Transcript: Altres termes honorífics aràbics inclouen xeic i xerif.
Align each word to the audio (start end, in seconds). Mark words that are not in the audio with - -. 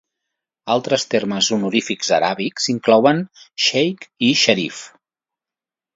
Altres 0.75 1.03
termes 1.11 1.49
honorífics 1.57 2.09
aràbics 2.19 2.69
inclouen 2.75 3.23
xeic 3.67 4.11
i 4.31 4.35
xerif. 4.45 4.85